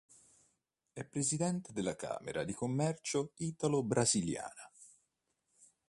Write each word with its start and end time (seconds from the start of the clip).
È 0.93 1.05
Presidente 1.05 1.73
della 1.73 1.95
Camera 1.95 2.43
di 2.43 2.53
Commercio 2.53 3.33
Italo-Brasiliana. 3.35 4.67